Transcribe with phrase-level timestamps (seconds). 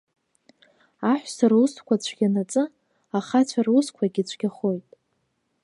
[1.11, 2.63] Аҳәса русқәа цәгьанаҵы
[3.17, 4.87] ахацәа русқәагьы цәгьахоит.